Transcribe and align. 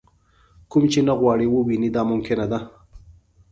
کوم 0.69 0.83
چې 0.91 0.99
نه 1.07 1.13
غواړئ 1.19 1.47
ووینئ 1.49 1.89
دا 1.95 2.01
ممکنه 2.11 2.45
ده. 2.51 2.59